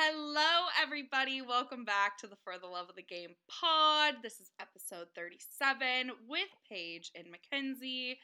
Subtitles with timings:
[0.00, 1.42] Hello, everybody.
[1.42, 4.22] Welcome back to the For the Love of the Game pod.
[4.22, 8.16] This is episode 37 with Paige and Mackenzie.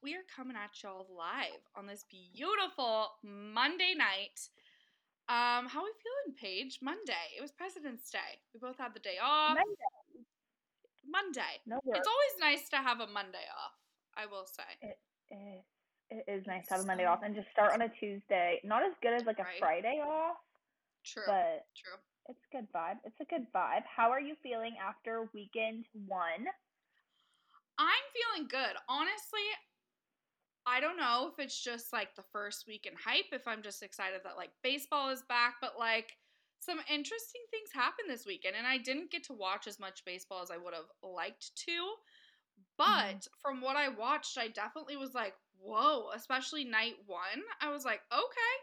[0.00, 4.38] We are coming at y'all live on this beautiful Monday night.
[5.28, 6.78] Um, how are we feeling, Paige?
[6.80, 7.34] Monday.
[7.36, 8.38] It was President's Day.
[8.54, 9.56] We both had the day off.
[9.56, 10.22] Monday.
[11.10, 11.58] Monday.
[11.66, 11.98] No work.
[11.98, 13.74] It's always nice to have a Monday off,
[14.16, 14.62] I will say.
[14.80, 14.98] It
[15.34, 15.64] is.
[16.08, 18.60] It is nice to have a Monday off and just start on a Tuesday.
[18.62, 19.58] Not as good as like a Right.
[19.58, 20.36] Friday off,
[21.06, 21.22] True.
[21.26, 21.98] but True.
[22.28, 22.98] it's a good vibe.
[23.04, 23.84] It's a good vibe.
[23.84, 26.46] How are you feeling after weekend one?
[27.78, 28.76] I'm feeling good.
[28.88, 29.46] Honestly,
[30.66, 33.82] I don't know if it's just like the first week in hype, if I'm just
[33.82, 36.12] excited that like baseball is back, but like
[36.58, 38.56] some interesting things happened this weekend.
[38.56, 41.70] And I didn't get to watch as much baseball as I would have liked to.
[41.70, 43.12] Mm-hmm.
[43.12, 47.42] But from what I watched, I definitely was like, whoa, especially night one.
[47.60, 48.54] I was like, okay,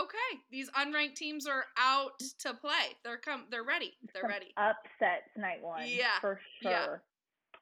[0.00, 0.40] okay.
[0.50, 2.96] These unranked teams are out to play.
[3.04, 3.94] They're come they're ready.
[4.12, 4.52] They're Some ready.
[4.56, 5.82] Upsets night one.
[5.86, 6.70] Yeah, For sure.
[6.70, 6.86] yeah.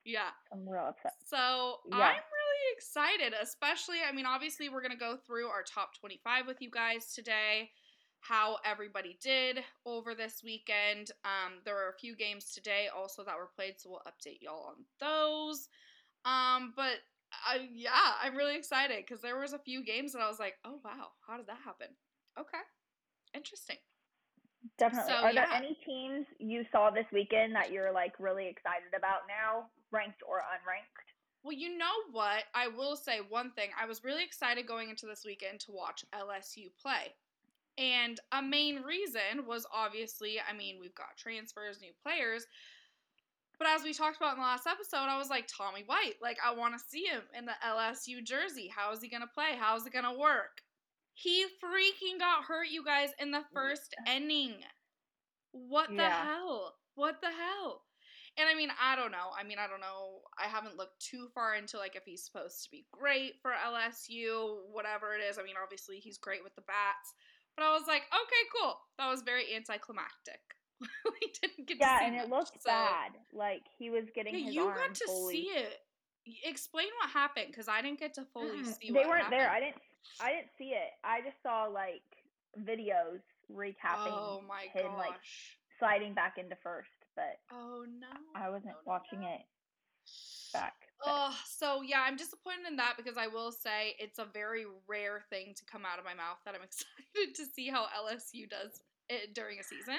[0.05, 0.31] Yeah.
[0.51, 1.15] Some real upsets.
[1.27, 1.97] So Yeah.
[1.99, 6.47] I'm really excited, especially, I mean, obviously, we're going to go through our top 25
[6.47, 7.71] with you guys today,
[8.21, 11.11] how everybody did over this weekend.
[11.25, 14.71] Um, there were a few games today also that were played, so we'll update y'all
[14.71, 15.69] on those.
[16.25, 16.99] Um, but
[17.47, 20.55] I, yeah, I'm really excited because there was a few games that I was like,
[20.65, 21.89] oh, wow, how did that happen?
[22.39, 22.63] Okay.
[23.35, 23.77] Interesting.
[24.79, 25.13] Definitely.
[25.13, 29.23] So, are there any teams you saw this weekend that you're like really excited about
[29.27, 31.03] now, ranked or unranked?
[31.43, 32.45] Well, you know what?
[32.55, 33.71] I will say one thing.
[33.81, 37.15] I was really excited going into this weekend to watch LSU play.
[37.79, 42.47] And a main reason was obviously, I mean, we've got transfers, new players.
[43.59, 46.39] But as we talked about in the last episode, I was like, Tommy White, like,
[46.45, 48.71] I want to see him in the LSU jersey.
[48.75, 49.57] How is he going to play?
[49.59, 50.62] How is it going to work?
[51.15, 54.57] He freaking got hurt, you guys, in the first inning.
[55.53, 56.25] What the Yeah.
[56.25, 56.75] hell?
[56.95, 57.85] What the hell?
[58.39, 59.31] And I mean, I don't know.
[59.39, 60.23] I mean, I don't know.
[60.39, 64.65] I haven't looked too far into like if he's supposed to be great for LSU,
[64.71, 65.39] whatever it is.
[65.39, 67.13] I mean, obviously he's great with the bats,
[67.57, 68.81] but I was like, okay, cool.
[68.99, 70.41] That was very anticlimactic.
[70.81, 73.13] we didn't get Yeah, to see and it looked so- bad.
[73.35, 75.35] Like he was getting Yeah, his you arm got to fully.
[75.35, 75.79] see it.
[76.45, 78.93] Explain what happened because I didn't get to fully see.
[78.93, 79.51] they weren't there.
[79.51, 79.77] I didn't.
[80.21, 80.91] I didn't see it.
[81.05, 82.03] I just saw like
[82.61, 83.21] videos
[83.51, 85.15] recapping Oh my him like
[85.79, 88.07] sliding back into first, but Oh no.
[88.35, 89.29] I wasn't No, no, watching no.
[89.29, 89.41] it
[90.53, 90.75] back.
[91.01, 94.67] but- Oh, so yeah, I'm disappointed in that because I will say it's a very
[94.87, 98.49] rare thing to come out of my mouth that I'm excited to see how LSU
[98.49, 99.99] does it during a season.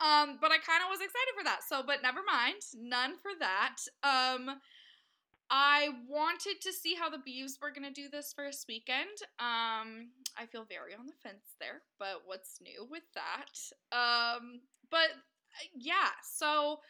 [0.00, 1.60] Um, but I kind of was excited for that.
[1.68, 3.76] So, but never mind, none for that.
[4.04, 4.60] Um,
[5.50, 9.08] I wanted to see how the Beavs were gonna do this first weekend.
[9.38, 13.96] Um, I feel very on the fence there, but what's new with that?
[13.96, 14.60] Um,
[14.90, 16.80] but uh, yeah, so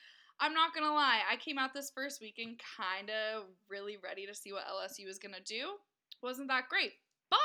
[0.40, 4.34] I'm not gonna lie, I came out this first weekend kind of really ready to
[4.34, 5.74] see what LSU was gonna do.
[6.22, 6.92] Wasn't that great,
[7.30, 7.38] but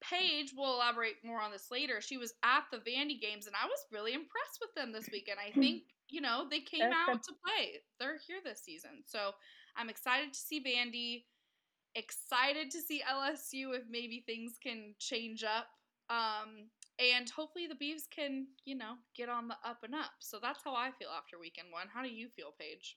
[0.00, 2.00] Paige will elaborate more on this later.
[2.00, 5.38] She was at the Vandy games, and I was really impressed with them this weekend.
[5.38, 7.80] I think you know they came out to play.
[7.98, 9.32] They're here this season, so
[9.76, 11.24] I'm excited to see Vandy.
[11.94, 15.66] Excited to see LSU if maybe things can change up.
[16.08, 20.10] Um, and hopefully the Beavs can, you know, get on the up and up.
[20.20, 21.86] So that's how I feel after weekend one.
[21.92, 22.96] How do you feel, Paige?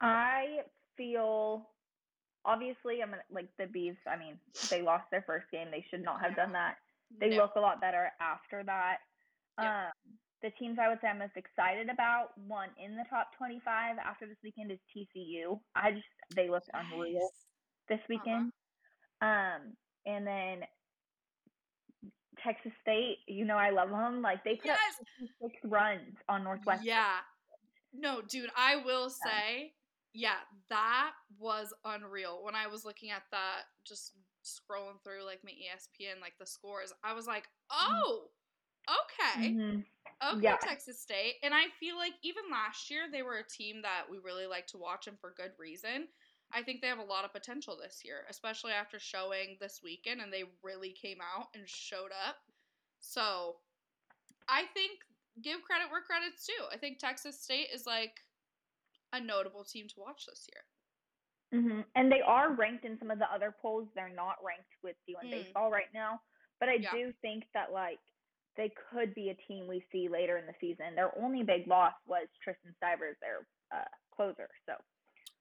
[0.00, 0.58] I
[0.96, 1.70] feel
[2.44, 3.96] obviously I'm like the Beavs.
[4.06, 4.38] I mean,
[4.70, 5.68] they lost their first game.
[5.70, 6.76] They should not have done that.
[7.18, 7.36] They No.
[7.36, 8.98] look a lot better after that.
[9.60, 9.86] Yeah.
[9.86, 13.96] Um, the teams I would say I'm most excited about, one in the top 25
[13.98, 15.58] after this weekend is TCU.
[15.74, 16.04] I just
[16.36, 17.46] they looked unreal Nice.
[17.88, 18.52] this weekend.
[19.20, 19.74] Um,
[20.06, 20.60] and then
[22.44, 24.22] Texas State, you know I love them.
[24.22, 25.00] Like they put Yes.
[25.42, 26.84] six runs on Northwest.
[26.84, 27.16] Yeah.
[27.92, 29.72] No, dude, I will say,
[30.12, 30.36] yeah,
[30.68, 32.44] that was unreal.
[32.44, 34.12] When I was looking at that, just
[34.44, 38.28] scrolling through like my ESPN, like the scores, I was like, oh,
[38.88, 39.54] okay.
[39.54, 39.84] Mhm.
[40.22, 40.58] Okay, Yeah.
[40.60, 41.36] Texas State.
[41.42, 44.66] And I feel like even last year, they were a team that we really like
[44.68, 46.08] to watch and for good reason.
[46.52, 50.20] I think they have a lot of potential this year, especially after showing this weekend
[50.20, 52.36] and they really came out and showed up.
[53.00, 53.56] So
[54.48, 55.00] I think
[55.42, 56.66] give credit where credit's due.
[56.72, 58.20] I think Texas State is like
[59.12, 60.62] a notable team to watch this year.
[61.52, 63.88] hmm And they are ranked in some of the other polls.
[63.94, 65.30] They're not ranked with D1 Mm.
[65.30, 66.20] baseball right now.
[66.60, 66.90] But I Yeah.
[66.90, 68.00] do think that like
[68.56, 70.94] they could be a team we see later in the season.
[70.94, 74.48] Their only big loss was Tristan Stivers, their uh, closer.
[74.66, 74.74] So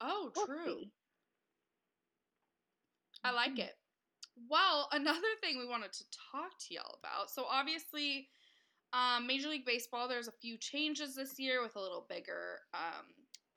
[0.02, 0.66] Oh, we'll true.
[0.66, 0.92] see.
[3.24, 3.74] I like it.
[4.50, 7.30] Well, another thing we wanted to talk to y'all about.
[7.32, 8.28] So obviously,
[8.94, 13.06] Um, Major League Baseball, there's a few changes this year with a little bigger um,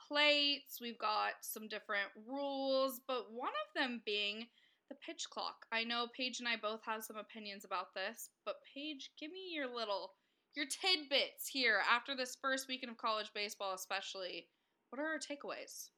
[0.09, 0.81] plates.
[0.81, 4.47] We've got some different rules, but one of them being
[4.89, 5.67] the pitch clock.
[5.73, 9.51] I know Paige and I both have some opinions about this, but Paige, give me
[9.53, 10.13] your little
[10.57, 14.49] your tidbits here after this first weekend of college baseball, especially.
[14.91, 15.91] What are our takeaways?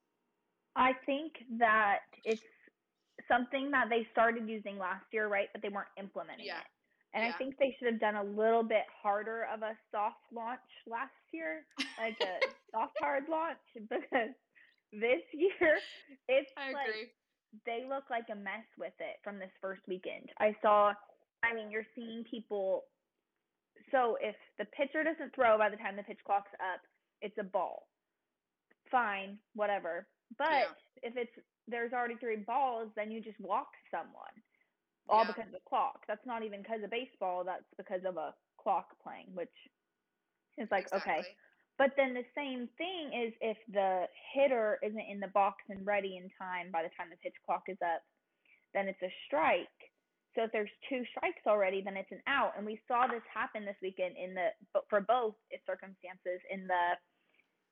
[0.76, 2.42] I think that it's
[3.28, 5.48] something that they started using last year, right?
[5.52, 6.60] But they weren't implementing Yeah.
[6.60, 6.66] it.
[7.14, 7.30] And Yeah.
[7.34, 11.14] I think they should have done a little bit harder of a soft launch last
[11.32, 11.66] year,
[11.98, 12.38] like a
[12.72, 14.34] soft hard launch, because
[14.92, 15.78] this year
[16.28, 17.12] it's I like agree.
[17.66, 20.30] They look like a mess with it from this first weekend.
[20.38, 20.92] I saw,
[21.42, 22.84] I mean, you're seeing people.
[23.90, 26.80] So if the pitcher doesn't throw by the time the pitch clock's up,
[27.22, 27.88] it's a ball.
[28.90, 30.06] Fine, whatever.
[30.38, 30.74] But Yeah.
[31.02, 31.32] if it's
[31.66, 34.42] there's already three balls, then you just walk someone.
[35.08, 35.32] All Yeah.
[35.32, 36.06] because of the clock.
[36.06, 37.44] That's not even because of baseball.
[37.44, 39.54] That's because of a clock playing, which
[40.58, 41.36] is like okay.
[41.80, 44.04] But then the same thing is if the
[44.34, 47.62] hitter isn't in the box and ready in time by the time the pitch clock
[47.68, 48.02] is up,
[48.74, 49.64] then it's a strike.
[50.36, 52.52] So if there's two strikes already, then it's an out.
[52.58, 54.48] And we saw this happen this weekend in the
[54.90, 57.00] for both circumstances in the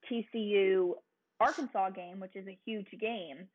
[0.08, 0.94] TCU
[1.38, 3.46] Arkansas game, which is a huge game.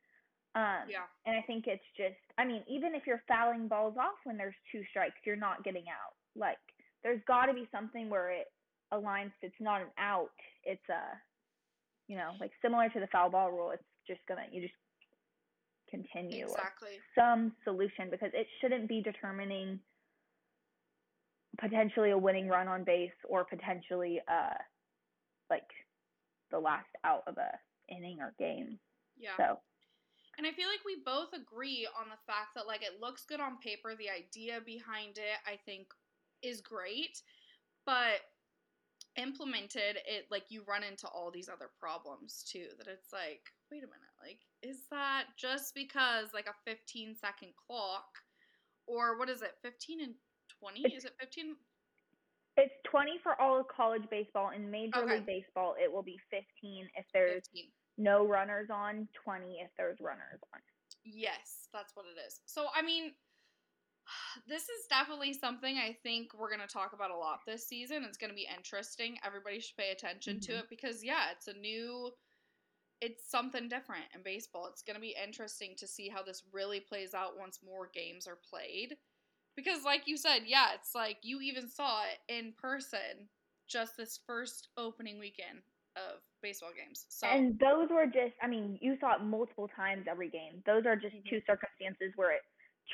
[0.54, 1.08] Um, Yeah.
[1.26, 4.54] and I think it's just, I mean, even if you're fouling balls off when there's
[4.70, 6.14] two strikes, you're not getting out.
[6.36, 6.62] Like,
[7.02, 8.53] there's got to be something where it
[8.94, 9.32] aligns.
[9.42, 10.30] It's not an out.
[10.64, 11.16] It's a,
[12.08, 13.70] you know, like similar to the foul ball rule.
[13.72, 14.74] It's just gonna, you just
[15.90, 16.98] continue Exactly.
[17.16, 19.78] some solution because it shouldn't be determining
[21.60, 24.54] potentially a winning run on base or potentially uh
[25.50, 25.68] like
[26.50, 27.50] the last out of a
[27.94, 28.78] inning or game.
[29.16, 29.36] Yeah.
[29.36, 29.58] So
[30.36, 33.40] And I feel like we both agree on the fact that like it looks good
[33.40, 35.86] on paper, the idea behind it I think
[36.42, 37.22] is great,
[37.86, 38.18] but
[39.16, 43.78] implemented it like you run into all these other problems too that it's like wait
[43.84, 48.06] a minute like is that just because like a 15 second clock
[48.86, 50.14] or what is it 15 and
[50.60, 51.56] 20 It's- is it 15
[52.56, 54.50] It's 20 for all of college baseball.
[54.50, 55.14] In Major Okay.
[55.16, 59.98] League Baseball, it will be 15 if there's 15 no runners on, 20 if there's
[60.00, 60.60] runners on.
[61.02, 62.40] Yes, that's what it is.
[62.46, 63.12] So, I mean,
[64.48, 68.04] this is definitely something I think we're going to talk about a lot this season.
[68.04, 69.18] It's going to be interesting.
[69.24, 70.58] Everybody should pay attention to Mhm.
[70.58, 72.10] it because, yeah, it's a new,
[73.00, 74.66] it's something different in baseball.
[74.66, 78.26] It's going to be interesting to see how this really plays out once more games
[78.26, 78.96] are played.
[79.56, 83.28] Because, like you said, yeah, it's like you even saw it in person
[83.68, 85.60] just this first opening weekend
[85.96, 87.06] of baseball games.
[87.08, 90.62] So, And those were just, I mean, you saw it multiple times every game.
[90.66, 91.30] Those are just Mhm.
[91.30, 92.42] two circumstances where it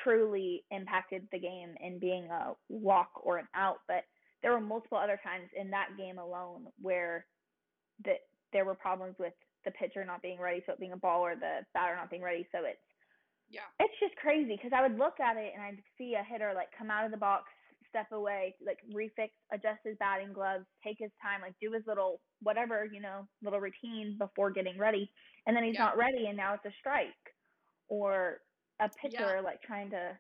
[0.04, 3.78] truly impacted the game in being a walk or an out.
[3.88, 4.04] But
[4.42, 7.26] there were multiple other times in that game alone where
[8.04, 8.20] that
[8.52, 9.34] there were problems with
[9.64, 12.22] the pitcher not being ready, so it being a ball, or the batter not being
[12.22, 12.80] ready, so it's
[13.48, 13.70] yeah.
[13.80, 16.68] it's just crazy because I would look at it and I'd see a hitter like
[16.76, 17.44] come out of the box,
[17.88, 22.20] step away, like refix, adjust his batting gloves, take his time, like do his little
[22.42, 25.10] whatever, you know, little routine before getting ready.
[25.46, 25.84] And then he's Yeah.
[25.84, 27.14] not ready and now it's a strike.
[27.88, 28.40] Or
[28.80, 30.18] a pitcher like trying to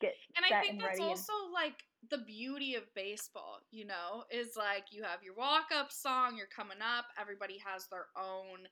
[0.00, 1.02] get And I think and that's ready.
[1.02, 5.66] and- also like the beauty of baseball, you know, is like you have your walk
[5.74, 8.68] up song, you're coming up, everybody has their own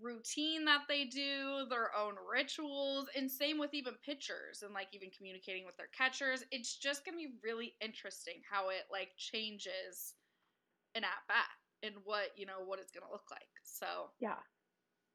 [0.00, 5.10] routine that they do, their own rituals, and same with even pitchers and like even
[5.16, 6.42] communicating with their catchers.
[6.50, 10.14] It's just gonna be really interesting how it like changes
[10.94, 11.46] an at bat
[11.82, 13.50] and what, you know, what it's gonna look like.
[13.64, 14.38] So yeah.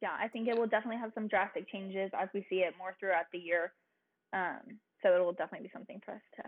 [0.02, 2.96] Yeah, I think it will definitely have some drastic changes as we see it more
[3.00, 3.74] throughout the year.
[4.32, 6.44] Um, so it will definitely be something for us to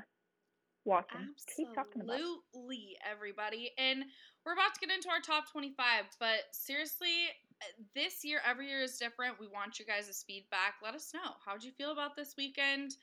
[0.85, 2.15] watch and keep talking about.
[2.15, 3.71] Absolutely, everybody.
[3.77, 4.05] And
[4.45, 7.29] we're about to get into our top 25, but seriously,
[7.61, 9.39] uh, this year, every year is different.
[9.39, 10.75] We want you guys' feedback.
[10.83, 11.35] Let us know.
[11.45, 12.95] How'd you feel about this weekend?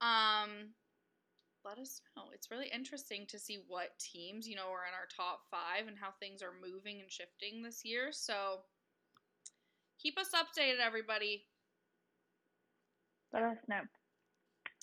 [0.00, 0.72] Um,
[1.64, 2.24] let us know.
[2.34, 5.96] It's really interesting to see what teams, you know, are in our top five and
[5.98, 8.08] how things are moving and shifting this year.
[8.12, 8.60] So
[10.00, 11.44] keep us updated, everybody.
[13.32, 13.80] Let us know.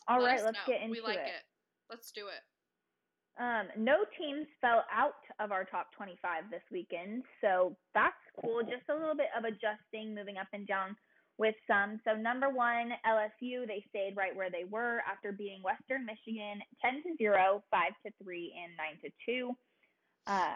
[0.08, 0.74] All Let right, let's know.
[0.74, 1.02] get into it.
[1.04, 1.28] We like it.
[1.28, 1.46] it.
[1.90, 2.44] Let's do it.
[3.42, 8.62] Um, no teams fell out of our top 25 this weekend, so that's cool.
[8.62, 10.96] Just a little bit of adjusting, moving up and down
[11.38, 12.00] with some.
[12.04, 17.04] So number one, LSU, they stayed right where they were after beating Western Michigan 10
[17.04, 19.52] to 0, 5 to 3, and 9 to 2.
[20.26, 20.56] Uh,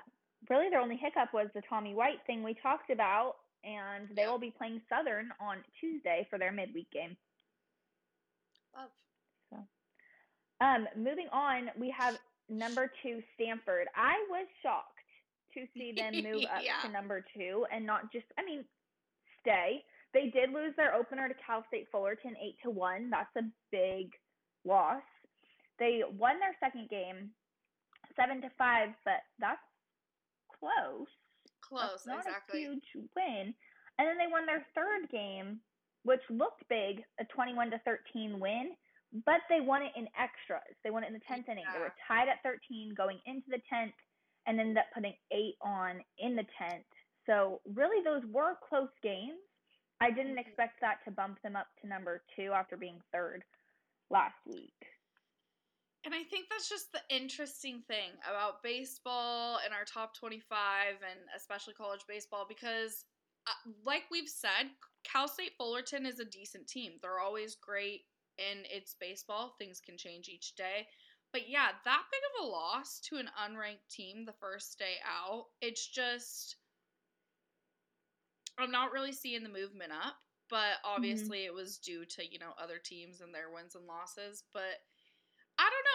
[0.50, 4.40] really, their only hiccup was the Tommy White thing we talked about, and they will
[4.40, 7.16] be playing Southern on Tuesday for their midweek game.
[8.76, 8.90] Love.
[9.50, 12.18] So, Um, moving on, we have
[12.50, 13.88] number two, Stanford.
[13.96, 14.88] I was shocked
[15.54, 16.82] to see them move up yeah.
[16.84, 18.66] to number two and not just, I mean,
[19.42, 19.84] stay.
[20.14, 23.10] They did lose their opener to Cal State Fullerton eight to one.
[23.10, 24.12] That's a big
[24.66, 25.04] loss.
[25.80, 27.32] They won their second game
[28.16, 29.62] seven to five, but that's
[30.60, 31.08] close.
[31.72, 32.66] Close, That's not exactly.
[32.66, 32.84] a huge
[33.16, 33.56] win.
[33.98, 35.60] And then they won their third game,
[36.04, 38.76] which looked big, a 21 to 13 win,
[39.26, 40.76] but they won it in extras.
[40.84, 41.64] They won it in the 10th inning.
[41.74, 43.94] They were tied at 13 going into the 10th
[44.48, 46.84] and ended up putting eight on in the 10th.
[47.26, 49.40] So, really, those were close games.
[50.02, 50.40] I didn't Mhm.
[50.48, 53.46] expect that to bump them up to number two after being third
[54.10, 54.74] last week.
[56.04, 60.48] And I think that's just the interesting thing about baseball and our top 25
[60.90, 63.06] and especially college baseball because,
[63.46, 64.72] uh, like we've said,
[65.04, 66.94] Cal State Fullerton is a decent team.
[67.02, 68.02] They're always great
[68.40, 69.56] in its baseball.
[69.60, 70.88] Things can change each day.
[71.32, 75.46] But yeah, that big of a loss to an unranked team the first day out,
[75.62, 76.58] it's just.
[78.58, 80.16] I'm not really seeing the movement up,
[80.50, 84.44] but obviously it was due to, you know, other teams and their wins and losses.
[84.54, 84.82] But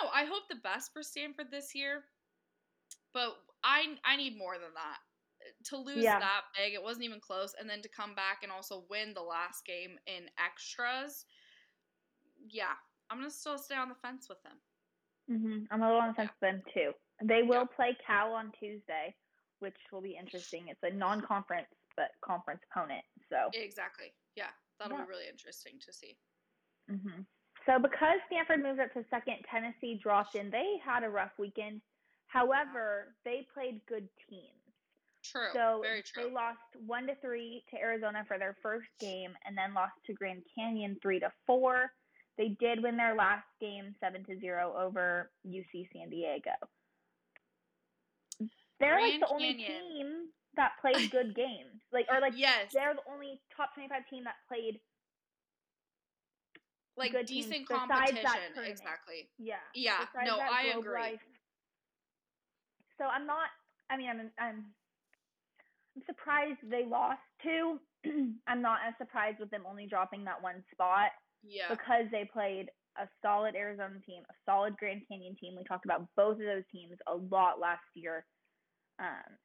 [0.07, 0.13] know.
[0.15, 2.05] I hope the best for Stanford this year,
[3.13, 4.99] but I I need more than that.
[5.67, 6.19] To lose Yeah.
[6.19, 9.23] that big, it wasn't even close, and then to come back and also win the
[9.23, 11.25] last game in extras.
[12.49, 12.75] Yeah,
[13.11, 14.61] I'm gonna still stay on the fence with them.
[15.31, 15.65] Mm-hmm.
[15.71, 16.93] I'm a little on the fence with them too.
[17.23, 19.15] They will play Cal on Tuesday,
[19.61, 20.69] which will be interesting.
[20.69, 23.05] It's a non-conference but conference opponent.
[23.31, 24.15] So, Exactly.
[24.35, 25.05] Yeah, that'll Yeah.
[25.05, 26.19] be really interesting to see.
[26.89, 27.23] hmm
[27.67, 30.51] so because Stanford moved up to second, Tennessee dropped in.
[30.51, 31.81] They had a rough weekend.
[32.29, 34.57] However, they played good teams.
[35.25, 35.49] True.
[35.53, 39.75] So Very they lost one to three to Arizona for their first game, and then
[39.75, 41.91] lost to Grand Canyon three to four.
[42.39, 46.53] They did win their last game seven to zero over UC San Diego.
[48.79, 49.83] They're like the only Canyon.
[49.89, 54.25] team that played good games, like or like yes, they're the only top twenty-five team
[54.25, 54.81] that played.
[56.97, 58.25] Like good decent competition.
[58.65, 59.29] Exactly.
[59.39, 59.57] Yeah.
[59.75, 59.99] Yeah.
[60.01, 61.01] besides No, I agree.
[61.01, 61.21] Life.
[62.99, 63.49] So I'm not.
[63.91, 64.21] I mean, I'm.
[64.39, 64.65] I'm.
[65.97, 67.79] I'm surprised they lost two.
[68.47, 71.11] I'm not as surprised with them only dropping that one spot
[71.43, 71.69] Yeah.
[71.71, 75.55] because they played a solid Arizona team, a solid Grand Canyon team.
[75.57, 78.25] We talked about both of those teams a lot last year.
[78.99, 79.37] Um,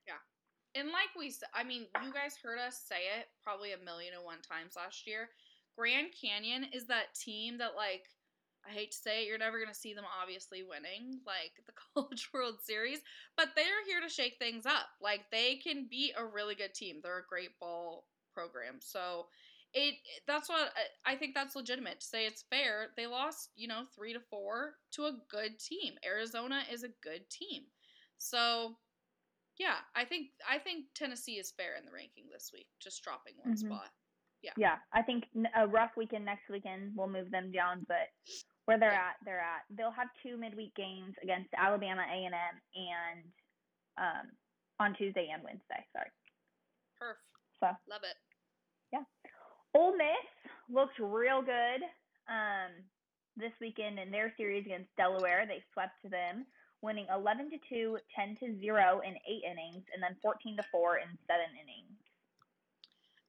[0.75, 4.23] And like we I mean, you guys heard us say it probably a million and
[4.23, 5.29] one times last year.
[5.75, 8.09] Grand Canyon is that team that, like,
[8.65, 11.73] I hate to say it, you're never going to see them obviously winning, like, the
[11.95, 12.99] College World Series,
[13.35, 14.87] but they're here to shake things up.
[15.01, 16.99] Like, they can be a really good team.
[17.01, 18.79] They're a great ball program.
[18.81, 19.27] So,
[19.73, 19.95] it
[20.27, 20.73] that's what
[21.05, 22.89] I think that's legitimate to say it's fair.
[22.97, 25.93] They lost, you know, three to four to a good team.
[26.05, 27.63] Arizona is a good team.
[28.17, 28.75] So,
[29.57, 33.35] yeah, I think I think Tennessee is fair in the ranking this week, just dropping
[33.37, 33.57] one Mhm.
[33.57, 33.91] spot.
[34.57, 38.09] Yeah, I think a rough weekend next weekend will move them down, but
[38.65, 39.09] where they're Yeah.
[39.09, 39.63] at, they're at.
[39.69, 43.23] They'll have two midweek games against Alabama A and M and
[43.97, 44.31] um,
[44.79, 45.85] on Tuesday and Wednesday.
[45.93, 46.09] Sorry.
[47.01, 47.15] Perf,
[47.59, 48.17] So love it.
[48.93, 49.03] Yeah.
[49.73, 50.27] Ole Miss
[50.69, 51.81] looked real good
[52.29, 52.71] um,
[53.37, 55.45] this weekend in their series against Delaware.
[55.47, 56.45] They swept them,
[56.81, 60.97] winning 11 to 2, 10 to 0 in eight innings, and then 14 to 4
[60.97, 61.90] in seven innings.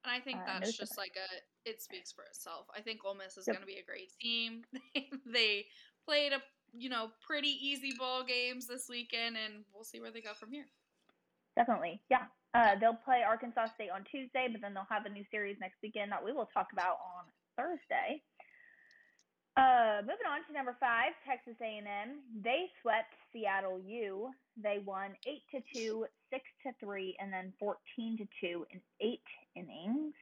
[0.03, 2.67] And I think Uh, that's just like a it speaks for itself.
[2.75, 3.55] I think Ole Miss is Yep.
[3.55, 4.65] going to be a great team.
[5.25, 5.65] they
[6.05, 6.43] played a
[6.73, 10.51] you know pretty easy ball games this weekend, and we'll see where they go from
[10.51, 10.67] here.
[11.55, 12.27] Definitely, yeah.
[12.53, 15.77] Uh, they'll play Arkansas State on Tuesday, but then they'll have a new series next
[15.81, 18.21] weekend that we will talk about on Thursday.
[19.55, 22.21] Uh, moving on to number five, Texas A&M.
[22.41, 24.31] They swept Seattle U.
[24.57, 29.21] They won eight to two, six to three, and then fourteen to two in eight
[29.55, 30.13] innings.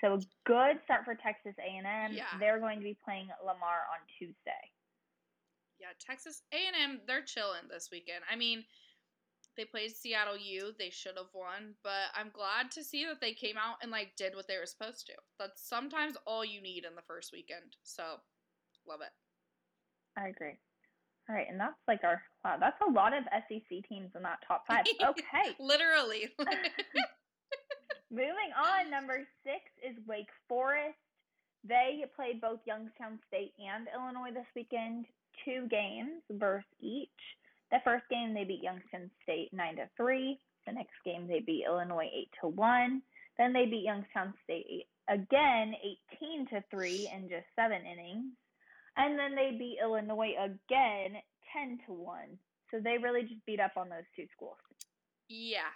[0.00, 2.12] So a good start for Texas A&M.
[2.12, 2.24] Yeah.
[2.38, 4.64] They're going to be playing Lamar on Tuesday.
[5.80, 8.24] Yeah, Texas A&M, they're chilling this weekend.
[8.30, 8.64] I mean,
[9.56, 10.72] they played Seattle U.
[10.78, 14.12] They should have won, but I'm glad to see that they came out and like
[14.16, 15.12] did what they were supposed to.
[15.38, 17.76] That's sometimes all you need in the first weekend.
[17.82, 18.02] So,
[18.86, 19.12] love it.
[20.18, 20.58] I agree.
[21.28, 22.56] All right, and that's like our wow.
[22.60, 24.84] That's a lot of SEC teams in that top five.
[25.02, 25.56] Okay.
[25.58, 26.28] Literally.
[28.10, 30.98] Moving on, number six is Wake Forest.
[31.64, 35.06] They played both Youngstown State and Illinois this weekend,
[35.44, 37.10] two games versus each.
[37.72, 40.38] The first game they beat Youngstown State nine to three.
[40.66, 43.02] The next game they beat Illinois eight to one.
[43.38, 48.32] Then they beat Youngstown State again eighteen to three in just seven innings.
[48.96, 51.20] And then they beat Illinois again
[51.52, 52.38] ten to one.
[52.70, 54.56] So they really just beat up on those two schools.
[55.28, 55.74] Yeah.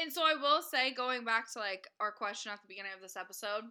[0.00, 3.02] And so I will say, going back to like our question at the beginning of
[3.02, 3.64] this episode,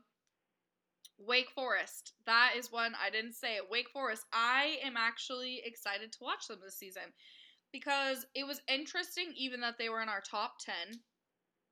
[1.18, 2.14] Wake Forest.
[2.26, 3.64] That is one I didn't say it.
[3.72, 4.26] Wake Forest.
[4.34, 7.14] I am actually excited to watch them this season
[7.72, 10.56] because it was interesting, even that they were in our top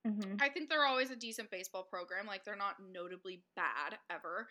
[0.04, 0.12] 10.
[0.12, 0.36] Mm-hmm.
[0.40, 2.26] I think they're always a decent baseball program.
[2.26, 4.48] Like, they're not notably bad ever.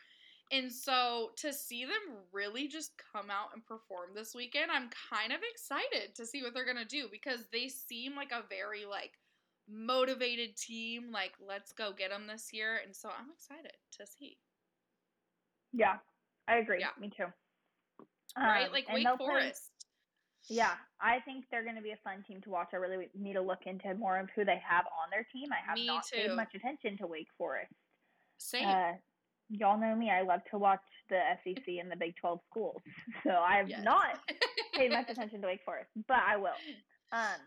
[0.51, 5.31] And so to see them really just come out and perform this weekend, I'm kind
[5.31, 8.85] of excited to see what they're going to do because they seem like a very,
[8.85, 9.13] like,
[9.69, 11.11] motivated team.
[11.11, 12.79] Like, let's go get them this year.
[12.85, 14.37] And so I'm excited to see.
[15.73, 15.95] Yeah,
[16.47, 16.79] I agree.
[16.79, 16.89] Yeah.
[16.99, 17.25] Me too.
[18.37, 18.65] Right?
[18.67, 19.71] Um, Like, Wake they'll play- Forest.
[20.47, 22.69] Yeah, I think they're going to be a fun team to watch.
[22.73, 25.47] I really need to look into more of who they have on their team.
[25.51, 26.17] I have Me not too.
[26.17, 27.73] paid much attention to Wake Forest.
[28.37, 28.67] Same.
[28.67, 28.91] Uh,
[29.49, 30.11] y'all know me.
[30.11, 32.79] I love to watch the SEC and the Big 12 schools.
[33.23, 33.83] So I have Yes.
[33.83, 34.19] not
[34.75, 36.53] paid much attention to Wake Forest, but I will.
[37.11, 37.41] Um,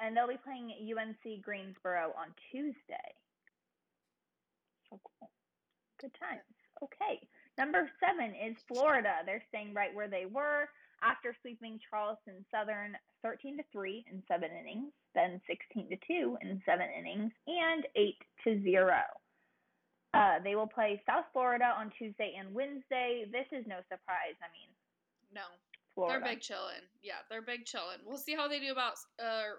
[0.00, 3.08] and they'll be playing UNC Greensboro on Tuesday.
[4.90, 5.30] So cool.
[6.00, 6.42] Good times.
[6.82, 7.20] Okay.
[7.56, 9.26] Number seven is Florida.
[9.26, 10.68] They're staying right where they were
[11.02, 16.62] after sweeping Charleston Southern 13 to 3 in seven innings, then 16 to 2 in
[16.64, 18.14] seven innings, and 8
[18.44, 18.94] to 0.
[20.14, 23.26] Uh, they will play South Florida on Tuesday and Wednesday.
[23.30, 24.38] This is no surprise.
[24.40, 24.70] I mean,
[25.34, 25.42] no.
[25.94, 26.20] Florida.
[26.24, 26.86] They're big chillin'.
[27.02, 27.98] Yeah, they're big chillin'.
[28.06, 29.58] We'll see how they do about uh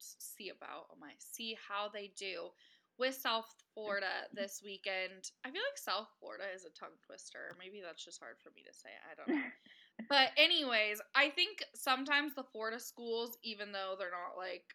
[0.00, 2.50] see about oh my see how they do
[2.98, 5.30] with South Florida this weekend.
[5.44, 7.54] I feel like South Florida is a tongue twister.
[7.58, 8.90] Maybe that's just hard for me to say.
[9.06, 9.50] I don't know.
[10.10, 14.74] but anyways, I think sometimes the Florida schools, even though they're not like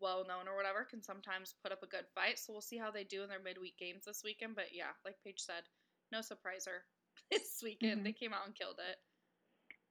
[0.00, 2.38] well known or whatever, can sometimes put up a good fight.
[2.38, 4.54] So we'll see how they do in their midweek games this weekend.
[4.54, 5.66] But yeah, like Paige said,
[6.12, 6.86] no surpriser
[7.30, 8.00] this weekend.
[8.00, 8.04] Mhm.
[8.04, 8.96] They came out and killed it.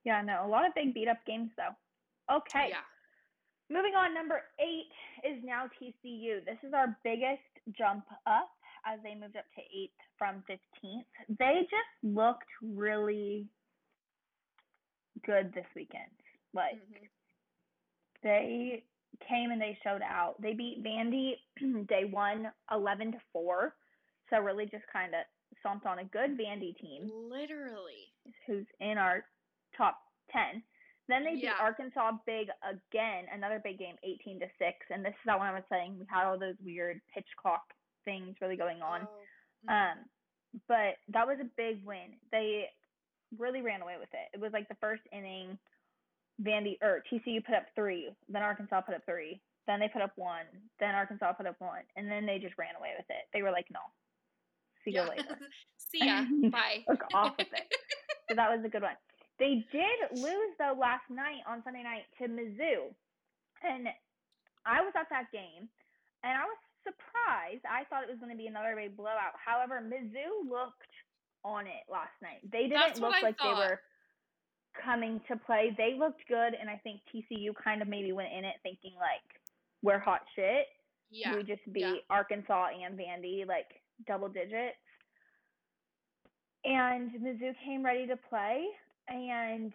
[0.05, 1.75] Yeah, no, a lot of big beat up games though.
[2.33, 2.69] Okay.
[2.69, 2.87] Yeah.
[3.69, 4.91] Moving on, number eight
[5.29, 6.43] is now TCU.
[6.45, 7.41] This is our biggest
[7.77, 8.49] jump up
[8.85, 11.03] as they moved up to eighth from 15th.
[11.37, 13.45] They just looked really
[15.25, 16.11] good this weekend.
[16.53, 17.09] Like, Mhm.
[18.21, 18.83] they
[19.19, 20.39] came and they showed out.
[20.41, 21.41] They beat Vandy
[21.87, 23.75] day one, 11 to 4.
[24.29, 25.25] So, really just kind of
[25.59, 28.13] stomped on a good Vandy team Literally.
[28.45, 29.25] who's in our
[29.75, 30.63] top 10.
[31.07, 34.75] Then they beat Arkansas big again, another big game, 18 to 6.
[34.91, 37.63] And this is that one I was saying we had all those weird pitch clock
[38.05, 39.01] things really going on.
[39.07, 39.91] Oh, mhm.
[39.91, 39.97] Um,
[40.67, 42.15] but that was a big win.
[42.31, 42.65] They
[43.37, 44.27] really ran away with it.
[44.33, 45.57] It was like the first inning,
[46.41, 50.11] Vandy or TCU put up three, then Arkansas put up three, then they put up
[50.15, 50.45] one,
[50.79, 53.27] then Arkansas put up one, and then they just ran away with it.
[53.33, 53.79] They were like, no,
[54.85, 55.07] see you Yeah.
[55.09, 55.39] later.
[55.77, 56.23] See ya.
[56.49, 56.85] Bye.
[57.13, 57.71] Off with it.
[58.29, 58.95] So that was a good one.
[59.39, 62.89] They did lose though last night on Sunday night to Mizzou,
[63.63, 63.87] and
[64.65, 65.69] I was at that game,
[66.23, 67.63] and I was surprised.
[67.69, 69.37] I thought it was going to be another big blowout.
[69.37, 70.93] However, Mizzou looked
[71.43, 72.41] on it last night.
[72.51, 73.55] They didn't That's look like thought.
[73.55, 73.79] they were
[74.83, 75.75] coming to play.
[75.77, 79.25] They looked good, and I think TCU kind of maybe went in it thinking like
[79.81, 80.67] we're hot shit.
[81.09, 81.35] Yeah.
[81.35, 81.93] We just beat yeah.
[82.09, 83.67] Arkansas and Vandy like
[84.05, 84.81] double digits.
[86.65, 88.65] And Mizzou came ready to play,
[89.07, 89.73] and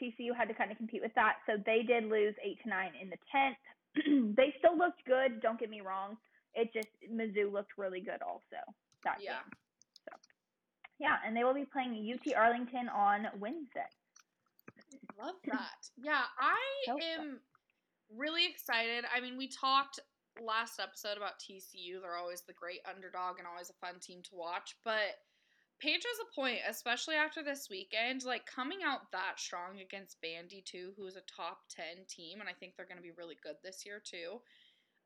[0.00, 1.36] TCU had to kind of compete with that.
[1.46, 3.56] So they did lose eight to nine in the tenth.
[4.36, 5.40] they still looked good.
[5.42, 6.16] Don't get me wrong.
[6.54, 8.58] It just Mizzou looked really good also
[9.04, 9.32] that Yeah.
[9.44, 9.52] game.
[10.08, 10.16] So
[10.98, 13.88] yeah, and they will be playing UT Arlington on Wednesday.
[15.18, 15.88] Love that.
[15.96, 17.40] Yeah, I So am
[18.16, 19.04] really excited.
[19.14, 20.00] I mean, we talked
[20.42, 22.00] last episode about TCU.
[22.00, 24.76] They're always the great underdog and always a fun team to watch.
[24.84, 25.20] But
[25.80, 28.24] Paige has a point, especially after this weekend.
[28.24, 32.48] Like coming out that strong against Vandy too, who is a top ten team, and
[32.48, 34.40] I think they're going to be really good this year too.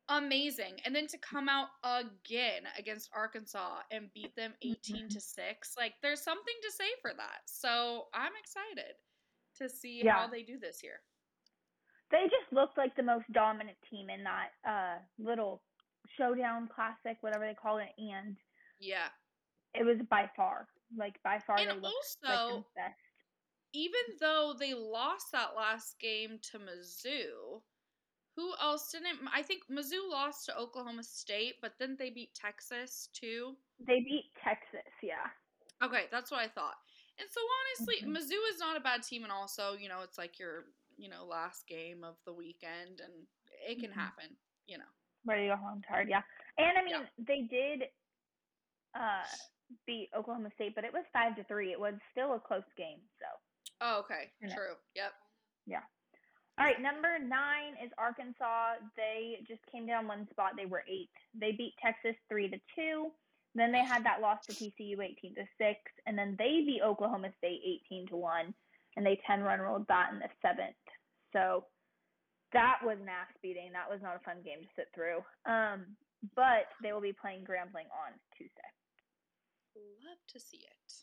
[0.07, 5.73] Amazing, and then to come out again against Arkansas and beat them eighteen to six,
[5.77, 7.41] like there's something to say for that.
[7.45, 8.93] So I'm excited
[9.57, 10.13] to see Yeah.
[10.13, 10.99] how they do this year.
[12.11, 15.63] They just looked like the most dominant team in that uh little
[16.19, 18.37] showdown classic, whatever they call it, and
[18.79, 19.07] Yeah.
[19.77, 21.85] It was by far, like by far, And they looked
[22.27, 22.95] like also, the best.
[23.73, 27.61] even though they lost that last game to Mizzou,
[28.35, 29.19] who else didn't?
[29.33, 33.55] I think Mizzou lost to Oklahoma State, but then they beat Texas too.
[33.85, 35.27] They beat Texas, yeah.
[35.83, 36.75] Okay, that's what I thought.
[37.19, 38.13] And so honestly, Mhm.
[38.13, 40.65] Mizzou is not a bad team, and also, you know, it's like your,
[40.97, 43.27] you know, last game of the weekend, and
[43.67, 43.95] it can Mhm.
[43.95, 44.83] happen, you know.
[45.25, 46.21] Ready to go home tired, yeah.
[46.57, 47.07] And I mean, Yeah.
[47.17, 47.83] they did
[48.95, 49.23] uh
[49.85, 51.71] beat Oklahoma State, but it was five to three.
[51.71, 53.27] It was still a close game, so
[53.81, 54.75] Oh, okay, true.
[54.95, 55.11] Yep.
[55.67, 55.83] Yeah.
[56.57, 58.79] All right, number nine is Arkansas.
[58.95, 60.53] They just came down one spot.
[60.55, 61.11] They were eight.
[61.37, 63.11] They beat Texas three to two.
[63.55, 67.29] Then they had that loss to TCU eighteen to six, and then they beat Oklahoma
[67.37, 68.53] State eighteen to one,
[68.95, 70.79] and they ten run rolled that in the seventh.
[71.33, 71.65] So
[72.53, 73.71] that was an ass beating.
[73.73, 75.19] That was not a fun game to sit through.
[75.45, 75.97] Um,
[76.35, 78.71] but they will be playing Grambling on Tuesday.
[79.75, 80.93] Love to see it.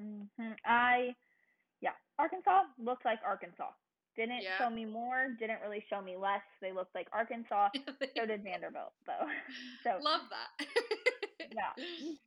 [0.00, 1.14] hmm I,
[1.80, 3.70] yeah, Arkansas looked like Arkansas.
[4.16, 4.58] Didn't Yeah.
[4.58, 5.28] show me more.
[5.38, 6.42] Didn't really show me less.
[6.60, 7.68] They looked like Arkansas.
[8.16, 9.26] so did Vanderbilt, though.
[9.84, 10.66] so Love that.
[11.54, 11.72] yeah.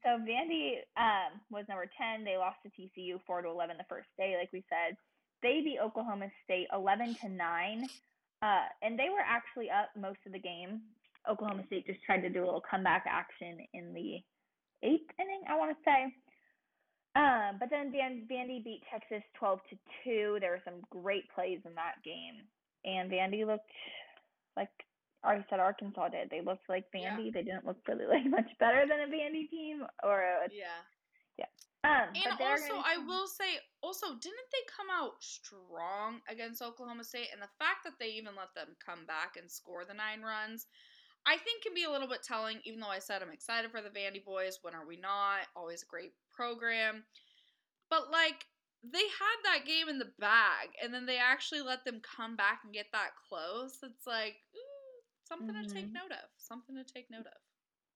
[0.03, 2.23] So Vandy um, was number ten.
[2.23, 4.95] They lost to TCU four to eleven the first day, like we said.
[5.43, 7.89] They beat Oklahoma State eleven to nine,
[8.41, 10.81] uh, and they were actually up most of the game.
[11.29, 14.21] Oklahoma State just tried to do a little comeback action in the
[14.83, 16.15] eighth inning, I want to say.
[17.15, 20.37] Um, but then Van- Vandy beat Texas twelve to two.
[20.39, 22.47] There were some great plays in that game,
[22.85, 23.71] and Vandy looked
[24.55, 24.69] like
[25.23, 26.29] I said Arkansas did.
[26.29, 27.15] They looked like Yeah.
[27.17, 27.33] Vandy.
[27.33, 31.45] They didn't look really like much better than a Vandy team or a yeah.
[31.83, 32.09] um.
[32.15, 37.03] And but also, gonna I will say, also, didn't they come out strong against Oklahoma
[37.03, 37.29] State?
[37.33, 40.67] And the fact that they even let them come back and score the nine runs,
[41.25, 42.59] I think can be a little bit telling.
[42.65, 45.47] Even though I said I'm excited for the Vandy boys, when are we not?
[45.55, 47.03] Always a great program,
[47.89, 48.45] but like
[48.83, 52.61] they had that game in the bag, and then they actually let them come back
[52.63, 53.77] and get that close.
[53.83, 55.93] It's like ooh, something to take Mhm.
[55.93, 56.29] note of.
[56.37, 57.37] Something to take note of.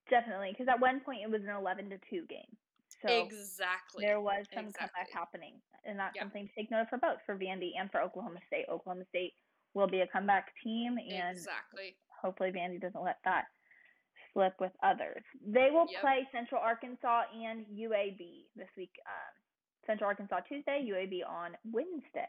[0.08, 2.56] definitely because at one point it was an eleven to two game.
[3.02, 4.04] So exactly.
[4.04, 6.22] there was some comeback happening, and that's Yeah.
[6.22, 8.68] something to take note of for both for Vandy and for Oklahoma State.
[8.68, 9.34] Oklahoma State
[9.74, 11.98] will be a comeback team, and exactly.
[12.26, 13.44] Hopefully Vandy doesn't let that
[14.32, 15.22] slip with others.
[15.46, 16.00] They will Yep.
[16.00, 18.90] play Central Arkansas and UAB this week.
[19.06, 19.34] Um,
[19.86, 22.28] Central Arkansas Tuesday, UAB on Wednesday.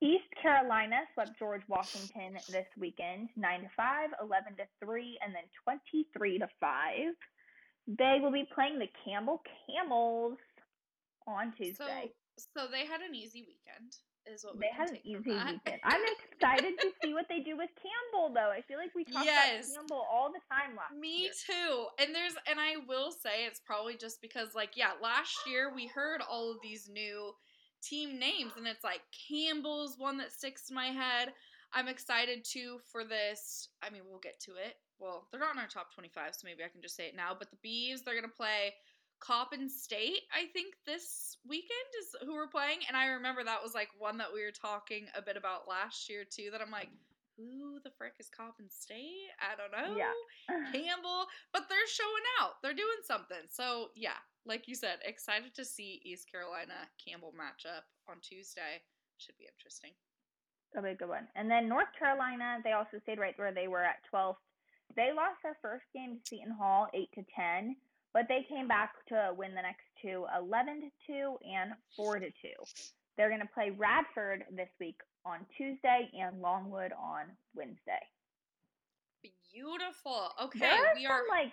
[0.00, 5.44] East Carolina swept George Washington this weekend, 9 to 5, 11 to 3, and then
[5.62, 7.14] 23 to 5.
[7.86, 10.38] They will be playing the Campbell Camels
[11.28, 12.12] on Tuesday.
[12.36, 15.60] So, so they had an easy weekend, is what they had an easy weekend.
[15.84, 18.50] I'm excited to see what they do with Campbell, though.
[18.50, 19.68] I feel like we talk Yes.
[19.68, 21.32] about Campbell all the time last Me year.
[21.46, 21.86] too.
[21.98, 25.86] And there's and I will say it's probably just because like yeah, last year we
[25.86, 27.32] heard all of these new
[27.82, 31.32] team names and it's like Campbell's one that sticks to my head.
[31.72, 33.68] I'm excited too for this.
[33.82, 34.76] I mean, we'll get to it.
[34.98, 37.34] Well, they're not in our top 25, so maybe I can just say it now,
[37.36, 38.74] but the Bees, they're going to play
[39.22, 43.74] Coppin State, I think this weekend is who we're playing and I remember that was
[43.74, 46.90] like one that we were talking a bit about last year too that I'm like
[47.36, 49.32] who the frick is Coppin State?
[49.40, 49.96] I don't know.
[49.96, 50.12] Yeah.
[50.72, 52.60] Campbell, but they're showing out.
[52.62, 53.48] They're doing something.
[53.48, 58.82] So yeah, like you said, excited to see East Carolina Campbell matchup on Tuesday.
[59.18, 59.92] Should be interesting.
[60.72, 61.28] That'll be a good one.
[61.36, 64.36] And then North Carolina, they also stayed right where they were at 12th.
[64.96, 67.76] They lost their first game to Seton Hall, 8 to 10,
[68.14, 72.26] but they came back to win the next two, 11 to 2 and 4 to
[72.26, 72.32] 2.
[73.16, 78.00] They're going to play Radford this week on Tuesday and Longwood on Wednesday.
[79.52, 80.30] Beautiful.
[80.42, 81.22] Okay, there are we some are.
[81.30, 81.52] like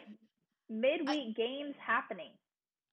[0.69, 2.31] midweek games happening.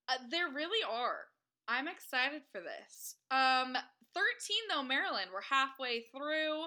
[0.09, 1.19] Uh, there really are.
[1.67, 3.15] I'm excited for this.
[3.31, 3.75] Um,
[4.13, 4.23] 13
[4.69, 5.29] though, Maryland.
[5.33, 6.65] We're halfway through.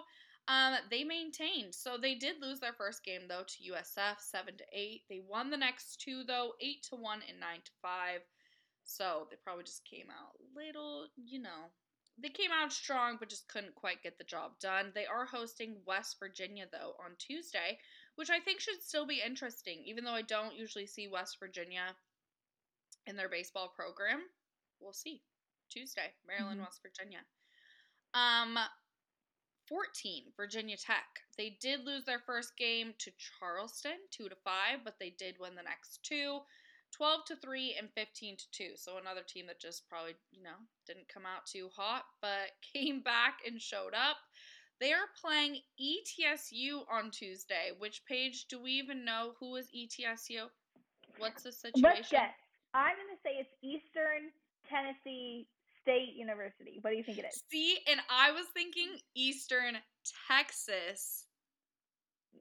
[0.49, 1.75] Um, they maintained.
[1.75, 5.03] So they did lose their first game though to USF, seven to eight.
[5.09, 8.21] They won the next two though, eight to one and nine to five.
[8.85, 11.71] So they probably just came out little, you know.
[12.19, 14.93] They came out strong, but just couldn't quite get the job done.
[14.95, 17.79] They are hosting West Virginia though on Tuesday,
[18.17, 21.95] which I think should still be interesting, even though I don't usually see West Virginia
[23.07, 24.21] in their baseball program.
[24.81, 25.23] We'll see.
[25.71, 26.65] Tuesday, Maryland, Mhm.
[26.65, 27.25] West Virginia.
[28.13, 28.59] Um
[29.71, 31.07] 14, Virginia Tech.
[31.39, 35.55] They did lose their first game to Charleston, 2 to 5, but they did win
[35.55, 36.41] the next two.
[36.93, 38.65] 12 to 3 and 15 to 2.
[38.75, 43.01] So another team that just probably, you know, didn't come out too hot, but came
[43.01, 44.17] back and showed up.
[44.81, 47.71] They are playing ETSU on Tuesday.
[47.79, 50.49] Which Paige do we even know who is ETSU?
[51.19, 51.83] What's the situation?
[51.83, 52.35] Let's guess.
[52.75, 54.33] I'm going to say it's Eastern
[54.69, 55.47] Tennessee
[55.83, 56.79] State University.
[56.81, 57.43] What do you think it is?
[57.51, 59.77] See, and I was thinking Eastern
[60.29, 61.27] Texas.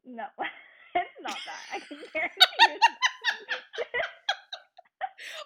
[0.06, 0.26] No,
[0.96, 1.64] it's not that.
[1.76, 2.80] I can guarantee you.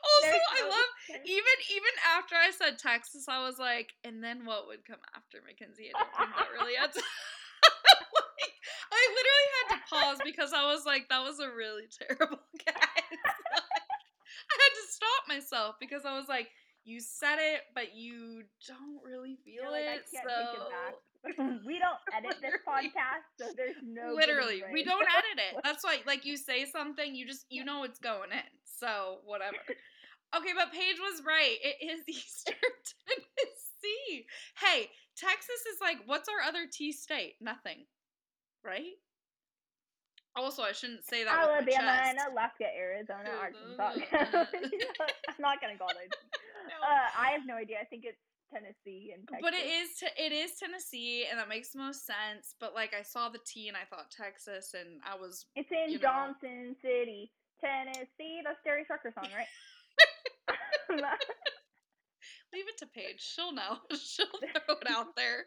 [0.03, 0.91] Also, I love
[1.25, 5.39] even even after I said Texas, I was like, and then what would come after
[5.41, 5.89] Mackenzie?
[5.89, 6.95] I don't think that really adds.
[6.95, 8.53] like,
[8.91, 12.75] I literally had to pause because I was like, that was a really terrible guess.
[14.53, 16.49] I had to stop myself because I was like,
[16.85, 19.71] You said it, but you don't really feel You're it.
[19.71, 20.95] like, I can't so take it back.
[21.65, 25.61] we don't edit this podcast, so there's no literally, we don't edit it.
[25.63, 28.51] That's why, like, you say something, you just you know it's going in.
[28.65, 29.55] So whatever.
[30.35, 31.57] Okay, but Paige was right.
[31.63, 32.55] It is Eastern
[33.07, 34.25] Tennessee.
[34.59, 37.35] Hey, Texas is like, what's our other T state?
[37.39, 37.85] Nothing,
[38.65, 38.97] right?
[40.35, 41.37] Also, I shouldn't say that.
[41.37, 44.01] Alabama and Alaska, Arizona, Arkansas.
[44.11, 44.45] Uh,
[45.29, 46.09] I'm not gonna call those.
[46.81, 47.77] Uh, I have no idea.
[47.81, 48.17] I think it's
[48.51, 49.43] Tennessee and Texas.
[49.43, 52.55] But it is te- it is Tennessee, and that makes the most sense.
[52.59, 55.91] But like, I saw the T and I thought Texas, and I was It's in
[55.91, 56.03] you know.
[56.03, 58.41] Johnson City, Tennessee.
[58.43, 59.49] That's Jerry Sarker song, right?
[62.53, 63.19] leave it to Paige.
[63.19, 63.77] She'll know.
[63.97, 65.45] She'll throw it out there.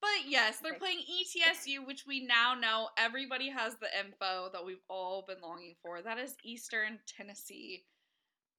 [0.00, 4.82] But yes, they're playing ETSU, which we now know everybody has the info that we've
[4.90, 6.02] all been longing for.
[6.02, 7.84] That is Eastern Tennessee.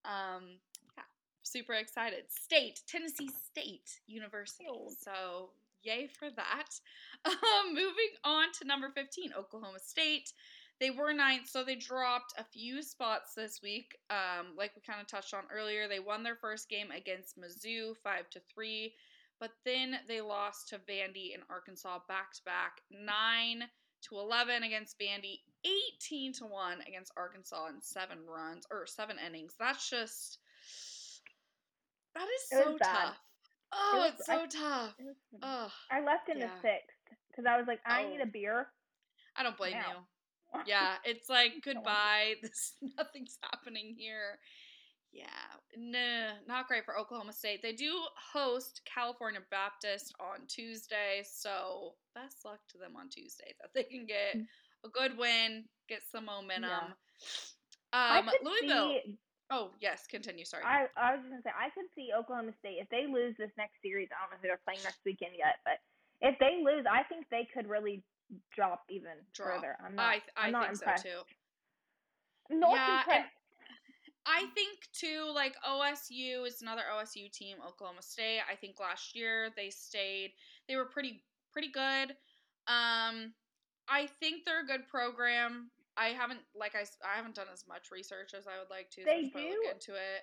[0.06, 0.58] Um,
[1.46, 2.24] super excited.
[2.30, 4.66] State, Tennessee State University.
[5.00, 5.50] So
[5.84, 6.70] yay for that.
[7.26, 10.32] Um, moving on to number 15, Oklahoma State.
[10.80, 13.98] They were ninth, so they dropped a few spots this week.
[14.12, 17.96] Um, like we kind of touched on earlier, they won their first game against Mizzou,
[18.04, 18.94] five to three,
[19.40, 23.64] but then they lost to Vandy and Arkansas back to back, nine
[24.04, 29.56] to eleven against Vandy, eighteen to one against Arkansas in seven runs or seven innings.
[29.58, 30.38] That's just
[32.16, 33.18] that is It so tough.
[33.72, 34.96] Oh, it's so I- tough.
[35.00, 36.48] It was- Ugh, I left in Yeah.
[36.56, 36.98] the sixth
[37.30, 38.24] because I was like, I need Oh.
[38.24, 38.72] a beer.
[39.36, 40.08] I don't blame Now.
[40.54, 40.62] you.
[40.66, 42.36] Yeah, it's like goodbye.
[42.42, 44.40] This nothing's happening here.
[45.12, 45.28] Yeah,
[45.78, 47.62] no, not great for Oklahoma State.
[47.62, 53.72] They do host California Baptist on Tuesday, so best luck to them on Tuesday that
[53.74, 54.36] they can get
[54.84, 56.94] a good win, get some momentum.
[57.94, 58.90] I Um, could Louisville.
[59.06, 59.18] see.
[59.52, 60.46] Oh yes, continue.
[60.46, 60.64] Sorry.
[60.66, 63.52] I I was just gonna say I could see Oklahoma State if they lose this
[63.58, 64.10] next series.
[64.12, 65.78] I don't know who they're playing next weekend yet, but
[66.22, 68.02] if they lose, I think they could really
[68.56, 69.56] drop even Drop.
[69.56, 69.78] further.
[69.86, 70.06] I'm not.
[70.06, 71.04] I th- I I'm not think impressed.
[71.04, 71.10] so
[72.50, 72.58] too.
[72.62, 73.30] Yeah, impressed.
[74.26, 78.40] I think too, like OSU is another OSU team, Oklahoma State.
[78.52, 80.32] I think last year they stayed,
[80.68, 81.22] they were pretty
[81.54, 82.12] pretty good.
[82.68, 83.34] Um,
[83.88, 85.70] I think they're a good program.
[85.98, 89.04] I haven't, like I, I haven't done as much research as I would like to.
[89.06, 90.22] They probably do- look into it.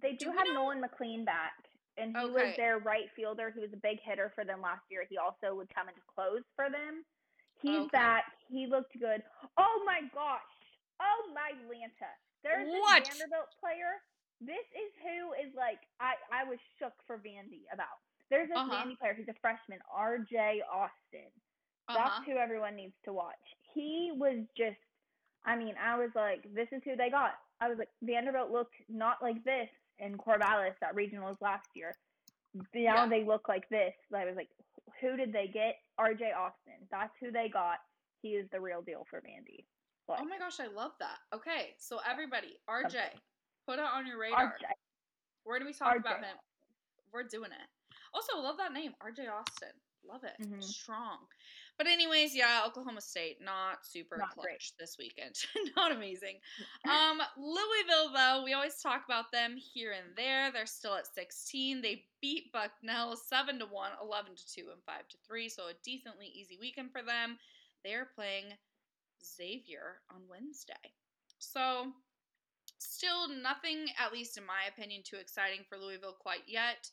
[0.00, 1.52] They Do do have know- Nolan McLean back,
[1.96, 2.32] and he Okay.
[2.32, 3.50] was their right fielder.
[3.54, 5.04] He was a big hitter for them last year.
[5.08, 7.04] He also would come into close for them.
[7.60, 7.88] He's Okay.
[7.92, 8.24] back.
[8.48, 9.22] He looked good.
[9.56, 10.42] Oh my gosh!
[11.00, 12.10] Oh my Lanta!
[12.42, 13.04] There's What?
[13.04, 14.02] this Vanderbilt player.
[14.40, 18.00] This is who is like I I was shook for Vandy about.
[18.30, 18.74] There's this Uh-huh.
[18.84, 19.14] Vandy player.
[19.14, 20.62] He's a freshman, R.J.
[20.62, 21.30] Austin.
[21.88, 21.94] Uh-huh.
[21.98, 23.36] That's who everyone needs to watch.
[23.74, 24.76] He was just,
[25.44, 27.32] I mean, I was like, this is who they got.
[27.60, 31.92] I was like, Vanderbilt looked not like this in Corvallis at regionals last year.
[32.54, 33.06] Now Yeah.
[33.08, 33.92] they look like this.
[34.14, 34.48] I was like,
[35.00, 35.76] who did they get?
[35.98, 36.32] R.J.
[36.32, 36.86] Austin.
[36.90, 37.78] That's who they got.
[38.22, 39.64] He is the real deal for Vandy.
[40.08, 41.18] Like, Oh my gosh, I love that.
[41.34, 43.20] Okay, so everybody, RJ, Something.
[43.66, 44.38] put it on your radar.
[44.54, 44.64] R.J.
[45.46, 46.24] Gonna be talking about RJ.
[46.24, 46.36] him.
[47.12, 47.68] We're doing it.
[48.12, 49.68] Also, love that name, RJ Austin.
[50.06, 50.34] Love it.
[50.40, 50.62] Mhm.
[50.62, 51.18] Strong.
[51.76, 54.72] But anyways, yeah, Oklahoma State not super Not clutch great.
[54.78, 55.34] this weekend.
[55.76, 56.36] not amazing.
[56.88, 60.52] Um, Louisville though, we always talk about them here and there.
[60.52, 61.82] They're still at 16.
[61.82, 65.72] They beat Bucknell 7 to 1, 11 to 2 and 5 to 3, so a
[65.82, 67.38] decently easy weekend for them.
[67.84, 68.44] They are playing
[69.24, 70.74] Xavier on Wednesday.
[71.38, 71.88] So
[72.78, 76.88] still nothing, at least in my opinion, too exciting for Louisville quite yet.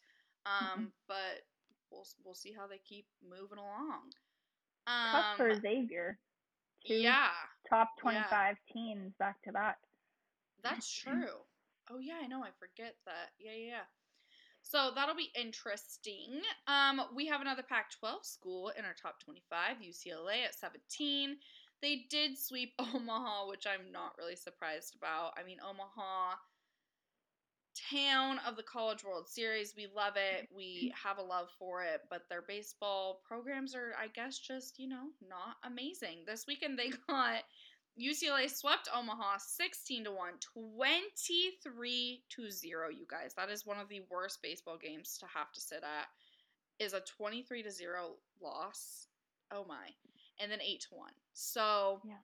[0.46, 1.46] Um, but
[1.92, 4.10] we'll we'll see how they keep moving along.
[4.88, 6.18] Tough for Um, Xavier.
[6.88, 7.30] Two yeah,
[7.70, 8.02] top yeah.
[8.02, 9.78] 25 teams back to back.
[10.64, 11.46] that's true.
[11.92, 12.44] Oh yeah, I know.
[12.44, 13.32] I forget that.
[13.40, 13.68] Yeah, yeah.
[13.68, 13.84] yeah.
[14.64, 16.42] So that'll be interesting.
[16.68, 21.38] Um, we have another Pac-12 school in our top 25, UCLA at 17.
[21.82, 25.34] They did sweep Omaha, which I'm not really surprised about.
[25.36, 26.36] I mean, Omaha,
[27.92, 30.46] town of the College World Series, we love it.
[30.46, 30.58] Mm-hmm.
[30.58, 34.88] We have a love for it, but their baseball programs are, I guess, just you
[34.88, 36.24] know not amazing.
[36.26, 37.44] This weekend they got
[38.00, 43.34] UCLA swept Omaha 16 to 1, 23 to 0, you guys.
[43.36, 46.08] That is one of the worst baseball games to have to sit at.
[46.80, 49.08] Is a 23 to 0 loss.
[49.52, 49.90] Oh my.
[50.40, 51.10] And then 8 to 1.
[51.34, 52.16] So Yeah.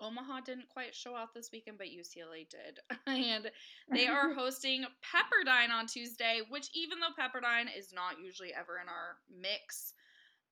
[0.00, 2.80] Omaha didn't quite show out this weekend, but UCLA did.
[3.06, 3.50] and
[3.92, 8.88] they are hosting Pepperdine on Tuesday, which even though Pepperdine is not usually ever in
[8.88, 9.94] our mix,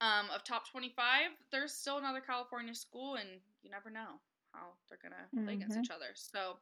[0.01, 3.29] um, of top 25, there's still another California school, and
[3.63, 4.21] you never know
[4.53, 6.13] how they're going to play against each other.
[6.15, 6.57] So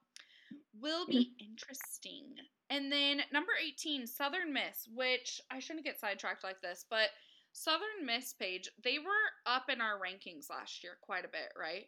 [0.81, 2.35] will be interesting.
[2.71, 7.11] And then number 18, Southern Miss, which I shouldn't get sidetracked like this, but
[7.53, 11.87] Southern Miss Paige, they were up in our rankings last year quite a bit, right?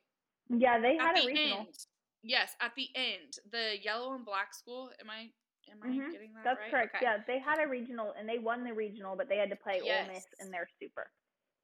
[0.49, 1.67] Yeah, they had at a the regional.
[1.67, 1.77] end.
[2.23, 4.91] Yes, at the end, the yellow and black school.
[5.01, 5.33] Am I
[5.71, 6.71] am I Mhm, getting that That's right?
[6.71, 6.95] correct.
[6.95, 7.03] Okay.
[7.03, 9.81] Yeah, they had a regional and they won the regional, but they had to play
[9.81, 11.13] Ole Miss in their super.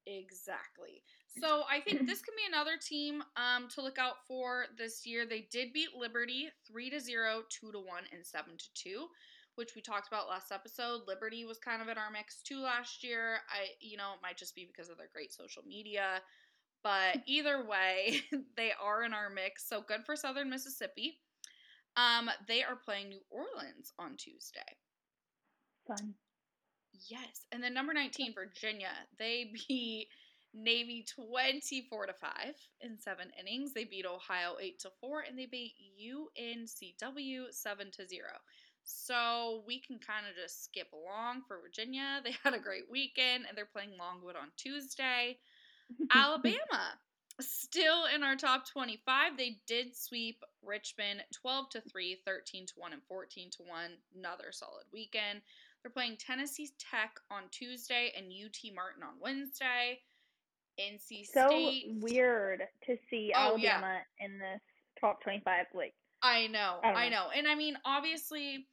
[0.05, 1.01] Exactly.
[1.27, 5.25] So I think this can be another team um, to look out for this year.
[5.25, 9.07] They did beat Liberty three to 0, 2 to one, and seven to two,
[9.55, 11.03] which we talked about last episode.
[11.07, 13.39] Liberty was kind of in our mix too last year.
[13.49, 16.21] I, you know, it might just be because of their great social media,
[16.83, 18.21] but either way,
[18.57, 19.67] they are in our mix.
[19.67, 21.19] So good for Southern Mississippi.
[21.95, 24.61] Um, they are playing New Orleans on Tuesday.
[25.87, 26.15] Fun.
[27.09, 27.45] Yes.
[27.51, 28.91] And then number 19, Virginia.
[29.17, 30.07] They beat
[30.53, 32.31] Navy 24 to 5
[32.81, 33.73] in 7 innings.
[33.73, 38.21] They beat Ohio 8 to 4 and they beat UNCW 7 to 0.
[38.85, 42.21] So we can kind of just skip along for Virginia.
[42.23, 45.37] They had a great weekend and they're playing Longwood on Tuesday.
[46.11, 46.97] Alabama
[47.41, 49.37] still in our top 25.
[49.37, 53.91] They did sweep Richmond 12 to 3, 13 to 1 and 14 to 1.
[54.17, 55.41] Another solid weekend.
[55.81, 59.99] They're playing Tennessee Tech on Tuesday and UT Martin on Wednesday.
[60.79, 61.85] NC so State.
[61.99, 63.73] weird to see Oh, yeah.
[63.73, 64.61] Alabama in this
[64.99, 65.65] top 25.
[65.73, 67.15] Like, I know, I don't I know.
[67.15, 67.29] know.
[67.35, 68.67] And I mean, obviously,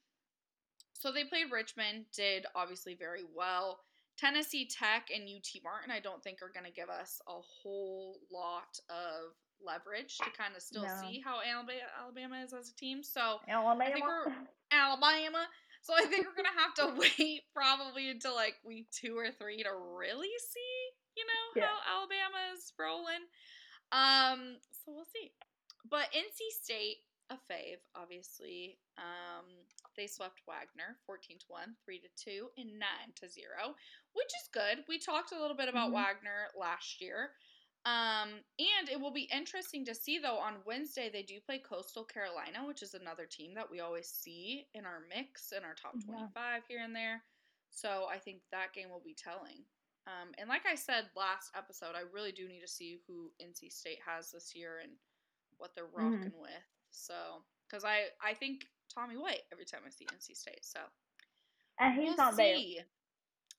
[0.95, 3.81] so they played Richmond, did obviously very well.
[4.21, 8.19] Tennessee Tech and UT Martin, I don't think are going to give us a whole
[8.31, 9.33] lot of
[9.65, 11.01] leverage to kind of still No.
[11.03, 13.03] see how Alabama, Alabama is as a team.
[13.03, 13.91] So Alabama.
[13.93, 14.35] think we're-
[14.73, 15.47] Alabama.
[15.83, 19.63] So I think we're gonna have to wait probably until like week two or three
[19.63, 21.69] to really see, you know, Yeah.
[21.69, 23.25] how Alabama is rolling.
[23.93, 25.33] Um, so we'll see.
[25.91, 26.99] But NC State,
[27.31, 28.79] a fave, obviously.
[28.99, 29.47] Um,
[29.97, 33.75] they swept Wagner 14 to 1, 3 to 2, and 9 to 0,
[34.13, 34.85] which is good.
[34.89, 35.95] We talked a little bit about Mhm.
[35.95, 37.37] Wagner last year.
[37.87, 42.05] Um, and it will be interesting to see though on Wednesday they do play Coastal
[42.05, 45.95] Carolina, which is another team that we always see in our mix in our top
[45.95, 46.05] Yeah.
[46.05, 47.25] 25 here and there.
[47.71, 49.65] So I think that game will be telling.
[50.07, 53.71] Um, and like I said last episode, I really do need to see who NC
[53.71, 54.99] State has this year and
[55.57, 56.29] what they're Mhm.
[56.29, 56.65] rocking with.
[56.91, 60.65] So, because I I think Tommy White every time I see NC State.
[60.65, 60.91] So
[61.79, 62.91] and he's we'll not there.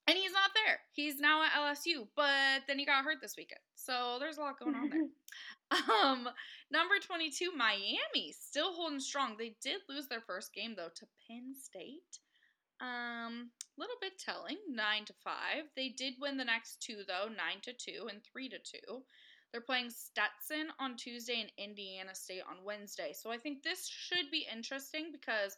[0.08, 0.80] And he's not there.
[0.92, 3.62] He's now at LSU, but then he got hurt this weekend.
[3.76, 5.08] So there's a lot going on there.
[5.72, 6.28] Um,
[6.70, 9.38] number 22, Miami, still holding strong.
[9.38, 12.20] They did lose their first game though to Penn State.
[12.82, 15.34] Um, little bit telling, 9 to 5.
[15.78, 19.02] They did win the next two though, 9 to 2 and 3 to 2.
[19.52, 23.14] They're playing Stetson on Tuesday and Indiana State on Wednesday.
[23.14, 25.58] So I think this should be interesting because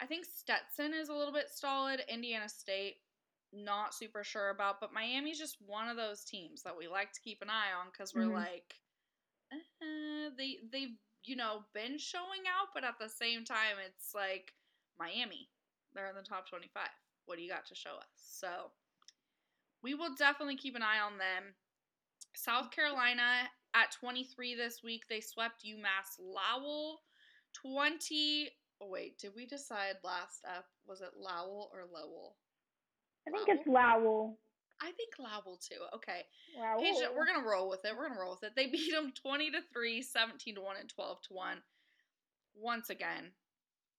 [0.00, 2.02] I think Stetson is a little bit solid.
[2.08, 2.96] Indiana State,
[3.52, 7.20] not super sure about, but Miami's just one of those teams that we like to
[7.20, 8.34] keep an eye on because we're Mhm.
[8.34, 8.80] like,
[9.52, 14.54] uh, they they've you know been showing out, but at the same time, it's like
[14.98, 15.50] Miami,
[15.92, 16.90] they're in the top twenty five.
[17.26, 18.10] What do you got to show us?
[18.16, 18.72] So
[19.82, 21.54] we will definitely keep an eye on them.
[22.34, 27.02] South Carolina at 23 this week, they swept UMass Lowell
[27.54, 28.50] 20.
[28.80, 30.66] Oh, wait, did we decide last up?
[30.86, 32.36] Was it Lowell or Lowell?
[33.26, 34.38] I think it's Lowell.
[34.82, 35.80] I think Lowell too.
[35.94, 36.22] Okay.
[36.58, 36.82] Lowell.
[36.82, 37.92] Paige, we're going to roll with it.
[37.96, 38.52] We're going to roll with it.
[38.56, 41.56] They beat them 20 to 3, 17 to 1, and 12 to 1.
[42.56, 43.30] Once again,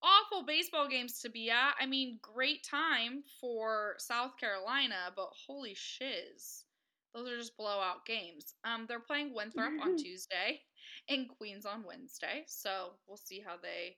[0.03, 1.73] awful baseball games to be at.
[1.79, 6.65] I mean, great time for South Carolina, but holy shiz.
[7.13, 8.55] Those are just blowout games.
[8.63, 10.61] Um, they're playing Winthrop on Tuesday
[11.09, 13.97] and Queens on Wednesday, so we'll see how they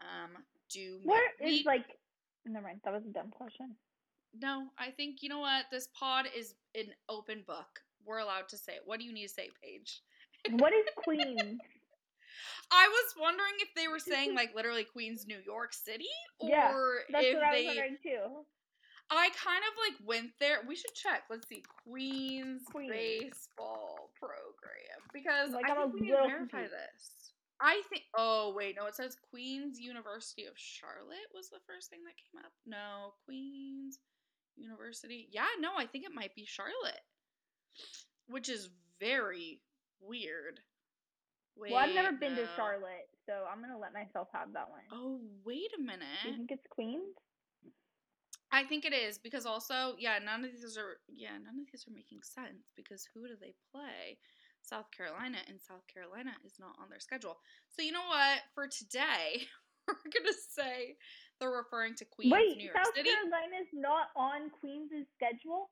[0.00, 0.30] um
[0.70, 1.00] do.
[1.04, 1.86] Where is like?
[2.44, 2.80] Never mind.
[2.84, 3.76] That was a dumb question.
[4.40, 5.66] No, I think you know what.
[5.70, 7.80] This pod is an open book.
[8.04, 8.82] We're allowed to say it.
[8.84, 10.00] What do you need to say, Paige?
[10.58, 11.60] What is Queens?
[12.72, 16.08] I was wondering if they were saying like literally Queens, New York City,
[16.40, 16.72] or Yeah,
[17.10, 17.66] That's if what I was they.
[17.66, 18.44] wondering too.
[19.10, 20.60] I kind of like went there.
[20.66, 21.24] We should check.
[21.28, 22.90] Let's see, Queens, Queens.
[22.90, 27.34] baseball program because Like, I think we need to verify this.
[27.60, 28.04] I think.
[28.16, 28.86] Oh wait, no.
[28.86, 32.52] It says Queens University of Charlotte was the first thing that came up.
[32.66, 33.98] No, Queens
[34.56, 35.28] University.
[35.30, 35.70] Yeah, no.
[35.76, 37.00] I think it might be Charlotte,
[38.26, 38.68] which is
[39.00, 39.60] very
[40.00, 40.60] weird.
[41.56, 42.48] Wait, well, I've never been to.
[42.56, 44.80] Charlotte, so I'm gonna let myself have that one.
[44.90, 46.22] Oh, wait a minute.
[46.22, 47.14] Do you think it's Queens?
[48.52, 51.86] I think it is because also, yeah, none of these are yeah, none of these
[51.88, 54.18] are making sense because who do they play?
[54.62, 57.38] South Carolina and South Carolina is not on their schedule.
[57.70, 58.40] So you know what?
[58.54, 59.48] For today,
[59.88, 60.96] we're gonna say
[61.42, 63.10] they're referring to Queens, Wait, New York South City.
[63.10, 65.70] Carolina's not on Queens' schedule.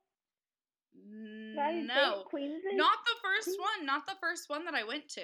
[1.54, 2.74] Why do you No, Queens is?
[2.76, 3.86] not the first Queens- one.
[3.86, 5.22] Not the first one that I went to.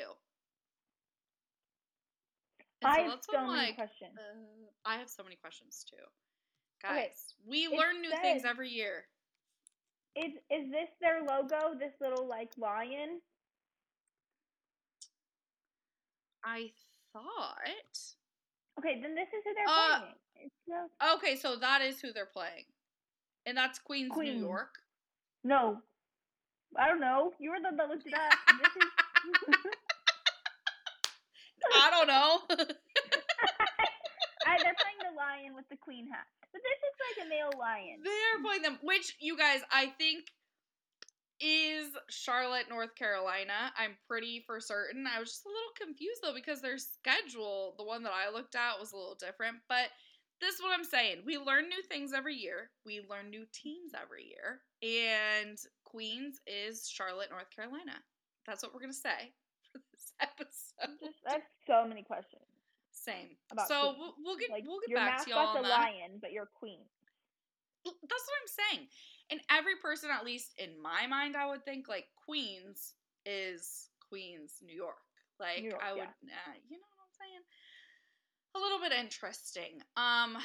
[2.83, 4.17] And I so have so many like, questions.
[4.17, 5.97] uh, I have so many questions too,
[6.85, 7.35] Okay, guys.
[7.45, 9.09] We it learn new things every year.
[10.15, 11.75] Is is this their logo?
[11.77, 13.21] This little like lion?
[16.45, 16.71] I
[17.13, 17.99] thought.
[18.79, 20.15] Okay, then this is who they're Uh, playing.
[20.41, 20.55] It's
[21.17, 22.65] Okay, so that is who they're playing,
[23.45, 24.75] and that's Queens, New York.
[25.45, 25.83] no,
[26.79, 27.33] I don't know.
[27.39, 28.33] You were the one that looked it up.
[31.75, 32.41] I don't know.
[32.51, 32.57] I,
[34.63, 37.99] they're playing the lion with the queen hat, but this is like a male lion.
[38.03, 40.33] They're playing them, which you guys, I think,
[41.41, 43.73] is Charlotte, North Carolina.
[43.79, 45.07] I'm pretty for certain.
[45.07, 48.55] I was just a little confused though because their schedule, the one that I looked
[48.55, 49.57] at, was a little different.
[49.69, 49.91] But
[50.41, 51.23] this is what I'm saying.
[51.25, 52.71] We learn new things every year.
[52.85, 54.61] We learn new teams every year.
[54.83, 57.95] And Queens is Charlotte, North Carolina.
[58.47, 59.33] That's what we're gonna say
[59.73, 61.13] for this episode.
[61.27, 62.43] I have so many questions.
[62.93, 63.37] Same.
[63.51, 63.97] About so Queens.
[63.99, 66.33] we'll, we'll get Like we'll get your back to y'all mascot's on a lion, but
[66.33, 66.85] you're queen.
[67.85, 68.89] That's what I'm saying.
[69.31, 74.59] And every person, at least in my mind, I would think like Queens is Queens,
[74.63, 75.03] New York.
[75.39, 76.41] Like New York, I would, yeah.
[76.49, 77.43] uh, you know what I'm saying?
[78.57, 79.83] A little bit interesting.
[79.97, 80.39] Um,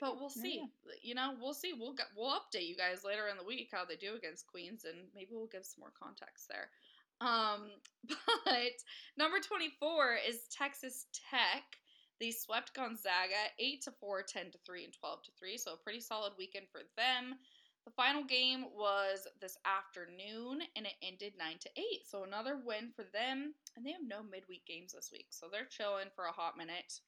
[0.00, 0.64] but we'll Yeah, see.
[1.02, 1.72] You know, we'll see.
[1.72, 4.84] We'll get, we'll update you guys later in the week how they do against Queens,
[4.84, 6.70] and maybe we'll give some more context there.
[7.20, 7.70] Um,
[8.44, 8.78] but
[9.16, 11.64] number 24 is Texas Tech.
[12.20, 15.58] They swept Gonzaga 8 to 4, 10 to 3, and 12 to 3.
[15.58, 17.38] So a pretty solid weekend for them.
[17.84, 21.84] The final game was this afternoon and it ended 9 to 8.
[22.04, 23.54] So another win for them.
[23.76, 25.28] And they have no midweek games this week.
[25.30, 27.00] So they're chilling for a hot minute.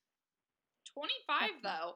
[0.95, 1.95] 25 though.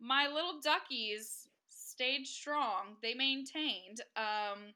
[0.00, 2.96] My little duckies stayed strong.
[3.02, 4.00] They maintained.
[4.16, 4.74] Um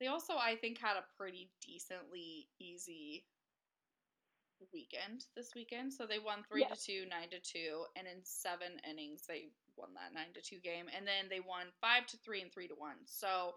[0.00, 3.26] they also I think had a pretty decently easy
[4.72, 5.92] weekend this weekend.
[5.92, 6.68] So they won 3 Yeah.
[6.68, 10.60] to 2, 9 to 2, and in 7 innings they won that 9 to 2
[10.60, 12.96] game and then they won 5 to 3 and 3 to 1.
[13.06, 13.54] So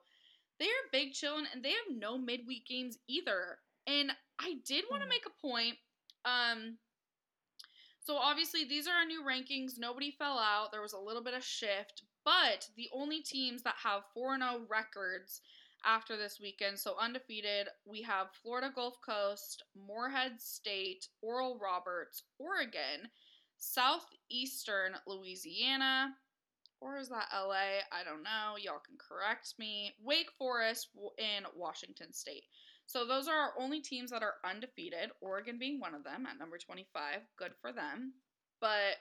[0.60, 3.58] they are big chilling and they have no midweek games either.
[3.88, 5.10] And I did want to Mhm.
[5.10, 5.78] make a point
[6.26, 6.78] um
[8.04, 9.78] so obviously these are our new rankings.
[9.78, 10.72] Nobody fell out.
[10.72, 14.62] There was a little bit of shift, but the only teams that have 4 0
[14.70, 15.42] records
[15.86, 23.10] after this weekend, so undefeated, we have Florida Gulf Coast, Morehead State, Oral Roberts, Oregon,
[23.58, 26.16] Southeastern Louisiana,
[26.82, 27.82] or is that LA?
[27.92, 28.58] I don't know.
[28.60, 29.94] Y'all can correct me.
[30.04, 32.44] Wake Forest in Washington State.
[32.88, 36.38] So those are our only teams that are undefeated, Oregon being one of them at
[36.38, 37.22] number 25.
[37.38, 38.14] Good for them.
[38.60, 38.98] But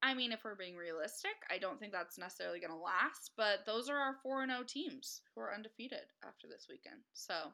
[0.00, 3.66] I mean, if we're being realistic, I don't think that's necessarily going to last, but
[3.66, 7.02] those are our 4 0 teams who are undefeated after this weekend.
[7.12, 7.52] So,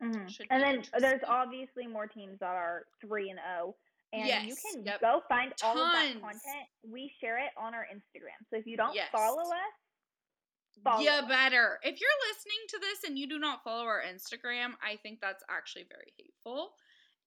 [0.00, 0.46] Mhm.
[0.50, 3.76] And then there's obviously more teams that are three and zero,
[4.12, 5.00] and you can yep.
[5.00, 6.68] go find all of that content.
[6.82, 8.48] We share it on our Instagram.
[8.50, 9.10] So if you don't Yes.
[9.12, 9.74] follow us,
[10.82, 11.78] follow you better.
[11.82, 15.44] If you're listening to this and you do not follow our Instagram, I think that's
[15.48, 16.72] actually very hateful.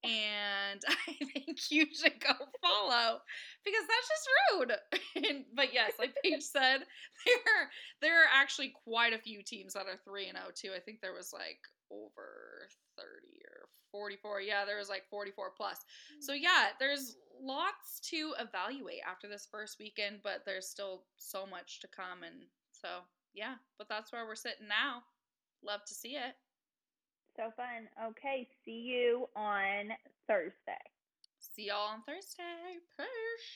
[0.04, 3.20] And I think you should go follow
[3.64, 4.74] because that's just rude.
[5.30, 6.82] and, but yes, like Paige said,
[7.26, 7.70] there
[8.02, 10.72] there are actually quite a few teams that are three and zero too.
[10.76, 11.60] I think there was like
[11.91, 14.41] over thirty or forty four.
[14.41, 15.80] Yeah, there was like forty four plus.
[16.20, 16.41] So mm.
[16.41, 21.88] yeah, there's lots to evaluate after this first weekend, but there's still so much to
[21.88, 23.02] come and so
[23.36, 25.04] yeah, but that's where we're sitting now.
[25.64, 26.36] Love to see it.
[27.36, 27.90] So fun.
[28.10, 29.92] Okay, see you on
[30.28, 30.84] Thursday.
[31.56, 32.80] See y'all on Thursday.
[32.98, 33.48] Peace.